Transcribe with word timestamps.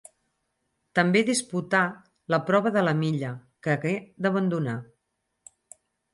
També 0.99 1.21
disputà 1.27 1.81
la 2.35 2.39
prova 2.47 2.73
de 2.79 2.83
la 2.87 2.95
milla, 3.03 3.31
que 3.67 3.75
hagué 3.75 3.93
d'abandonar. 4.27 4.77